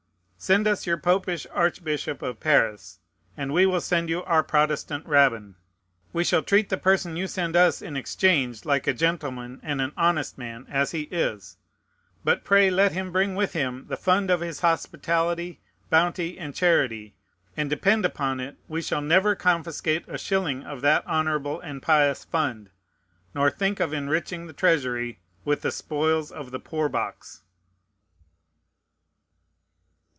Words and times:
Send 0.43 0.67
us 0.67 0.87
your 0.87 0.97
Popish 0.97 1.45
Archbishop 1.53 2.23
of 2.23 2.39
Paris, 2.39 2.97
and 3.37 3.53
we 3.53 3.67
will 3.67 3.79
send 3.79 4.09
you 4.09 4.23
our 4.23 4.41
Protestant 4.41 5.05
Rabbin. 5.05 5.53
We 6.13 6.23
shall 6.23 6.41
treat 6.41 6.69
the 6.69 6.77
person 6.79 7.15
you 7.15 7.27
send 7.27 7.55
us 7.55 7.79
in 7.79 7.95
exchange 7.95 8.65
like 8.65 8.87
a 8.87 8.93
gentleman 8.95 9.59
and 9.61 9.79
an 9.79 9.91
honest 9.95 10.39
man, 10.39 10.65
as 10.67 10.89
he 10.93 11.03
is: 11.11 11.57
but 12.23 12.43
pray 12.43 12.71
let 12.71 12.91
him 12.91 13.11
bring 13.11 13.35
with 13.35 13.53
him 13.53 13.85
the 13.87 13.95
fund 13.97 14.31
of 14.31 14.39
his 14.39 14.61
hospitality, 14.61 15.61
bounty, 15.91 16.39
and 16.39 16.55
charity; 16.55 17.13
and, 17.55 17.69
depend 17.69 18.03
upon 18.03 18.39
it, 18.39 18.57
we 18.67 18.81
shall 18.81 19.01
never 19.01 19.35
confiscate 19.35 20.05
a 20.07 20.17
shilling 20.17 20.63
of 20.63 20.81
that 20.81 21.05
honorable 21.05 21.59
and 21.59 21.83
pious 21.83 22.25
fund, 22.25 22.71
nor 23.35 23.51
think 23.51 23.79
of 23.79 23.93
enriching 23.93 24.47
the 24.47 24.53
Treasury 24.53 25.19
with 25.45 25.61
the 25.61 25.71
spoils 25.71 26.31
of 26.31 26.49
the 26.49 26.59
poor 26.59 26.89
box. 26.89 27.43